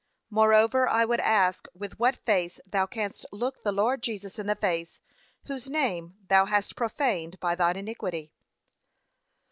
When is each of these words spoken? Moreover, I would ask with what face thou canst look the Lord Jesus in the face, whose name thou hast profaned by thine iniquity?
Moreover, 0.31 0.89
I 0.89 1.05
would 1.05 1.19
ask 1.19 1.67
with 1.75 1.99
what 1.99 2.25
face 2.25 2.59
thou 2.65 2.87
canst 2.87 3.23
look 3.31 3.61
the 3.63 3.71
Lord 3.71 4.01
Jesus 4.01 4.39
in 4.39 4.47
the 4.47 4.55
face, 4.55 4.99
whose 5.45 5.69
name 5.69 6.15
thou 6.27 6.45
hast 6.45 6.75
profaned 6.75 7.39
by 7.39 7.53
thine 7.53 7.77
iniquity? 7.77 8.31